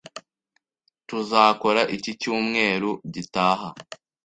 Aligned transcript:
Tuzakora 1.07 1.81
iki 1.95 1.95
iki 2.11 2.19
cyumweru 2.21 2.89
gitaha? 3.13 3.67